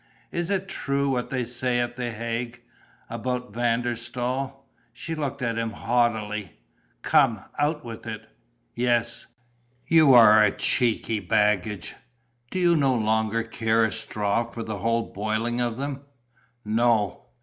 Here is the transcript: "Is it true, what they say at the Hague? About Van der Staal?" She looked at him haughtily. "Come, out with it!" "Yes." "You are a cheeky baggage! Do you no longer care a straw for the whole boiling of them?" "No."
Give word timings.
"Is 0.31 0.49
it 0.49 0.67
true, 0.67 1.11
what 1.11 1.29
they 1.29 1.43
say 1.43 1.79
at 1.79 1.95
the 1.95 2.09
Hague? 2.09 2.63
About 3.07 3.53
Van 3.53 3.83
der 3.83 3.95
Staal?" 3.95 4.65
She 4.93 5.13
looked 5.13 5.43
at 5.43 5.59
him 5.59 5.69
haughtily. 5.73 6.57
"Come, 7.03 7.39
out 7.59 7.85
with 7.85 8.07
it!" 8.07 8.27
"Yes." 8.73 9.27
"You 9.85 10.15
are 10.15 10.43
a 10.43 10.49
cheeky 10.49 11.19
baggage! 11.19 11.93
Do 12.49 12.57
you 12.57 12.75
no 12.75 12.95
longer 12.95 13.43
care 13.43 13.85
a 13.85 13.91
straw 13.91 14.43
for 14.43 14.63
the 14.63 14.79
whole 14.79 15.13
boiling 15.13 15.61
of 15.61 15.77
them?" 15.77 16.01
"No." 16.65 17.27